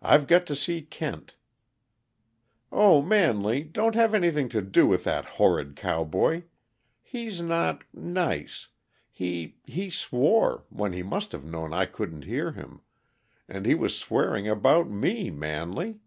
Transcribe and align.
"I've 0.00 0.26
got 0.26 0.46
to 0.46 0.56
see 0.56 0.80
Kent" 0.80 1.36
"Oh, 2.72 3.02
Manley! 3.02 3.62
Don't 3.64 3.94
have 3.94 4.14
anything 4.14 4.48
to 4.48 4.62
do 4.62 4.86
with 4.86 5.04
that 5.04 5.26
horrid 5.36 5.76
cowboy! 5.76 6.44
He's 7.02 7.42
not 7.42 7.82
nice. 7.92 8.68
He 9.10 9.56
he 9.66 9.90
swore, 9.90 10.64
when 10.70 10.94
he 10.94 11.02
must 11.02 11.32
have 11.32 11.44
known 11.44 11.74
I 11.74 11.84
could 11.84 12.24
hear 12.24 12.52
him; 12.52 12.80
and 13.46 13.66
he 13.66 13.74
was 13.74 13.94
swearing 13.98 14.48
about 14.48 14.88
me, 14.88 15.28
Manley. 15.28 16.00